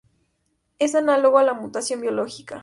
[0.79, 2.59] Es análogo a la mutación biológica.